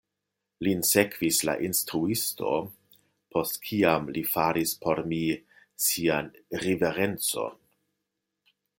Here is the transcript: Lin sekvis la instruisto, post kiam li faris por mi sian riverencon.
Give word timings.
Lin 0.67 0.79
sekvis 0.91 1.41
la 1.49 1.53
instruisto, 1.67 2.55
post 3.35 3.61
kiam 3.67 4.09
li 4.17 4.25
faris 4.33 4.75
por 4.87 5.05
mi 5.13 5.23
sian 5.91 6.35
riverencon. 6.67 7.59